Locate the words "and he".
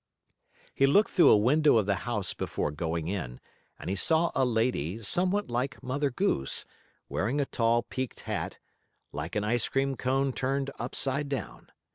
3.77-3.95